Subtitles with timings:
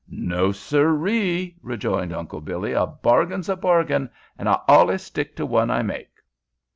[0.09, 2.71] "No sir ree!" rejoined Uncle Billy.
[2.73, 6.09] "A bargain's a bargain, an' I allus stick to one I make."